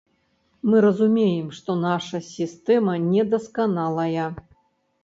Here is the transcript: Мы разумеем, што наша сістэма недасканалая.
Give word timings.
Мы 0.69 0.77
разумеем, 0.85 1.51
што 1.57 1.75
наша 1.85 2.23
сістэма 2.31 2.99
недасканалая. 3.13 4.27